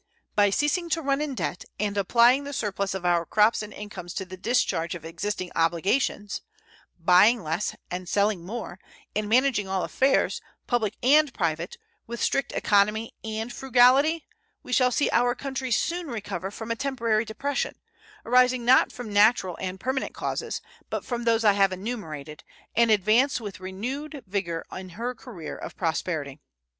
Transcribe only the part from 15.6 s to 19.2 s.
soon recover from a temporary depression, arising not from